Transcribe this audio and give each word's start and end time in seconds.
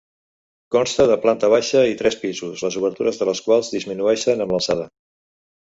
Consta 0.75 1.05
de 1.11 1.17
planta 1.25 1.51
baixa 1.55 1.83
i 1.91 1.99
tres 2.01 2.19
pisos, 2.23 2.65
les 2.67 2.81
obertures 2.83 3.23
dels 3.23 3.47
quals 3.51 3.73
disminueixen 3.79 4.45
amb 4.47 4.57
l'alçada. 4.57 4.93